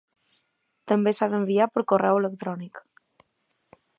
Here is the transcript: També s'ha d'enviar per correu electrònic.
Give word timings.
També 0.91 1.13
s'ha 1.17 1.27
d'enviar 1.33 1.69
per 1.75 1.85
correu 1.93 2.21
electrònic. 2.23 2.83